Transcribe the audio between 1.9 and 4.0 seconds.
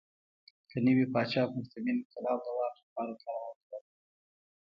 انقلاب د واک لپاره کارولی وای.